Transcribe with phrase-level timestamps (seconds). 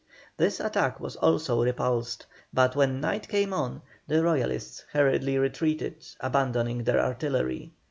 [0.35, 6.85] This attack was also repulsed, but when night came on the Royalists hurriedly retreated, abandoning
[6.85, 7.73] their artillery.